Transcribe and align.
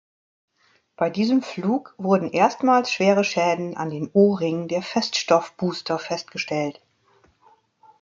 Bei 0.95 1.11
diesem 1.11 1.43
Flug 1.43 1.93
wurden 1.99 2.31
erstmals 2.31 2.91
schwere 2.91 3.23
Schäden 3.23 3.77
an 3.77 3.91
den 3.91 4.09
O-Ringen 4.13 4.67
der 4.67 4.81
Feststoffbooster 4.81 5.99
festgestellt. 5.99 6.81